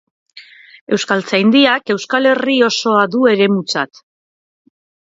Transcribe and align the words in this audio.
Euskaltzaindiak 0.97 1.93
Euskal 1.97 2.31
Herri 2.33 2.59
osoa 2.71 3.07
du 3.19 3.25
eremutzat. 3.37 4.07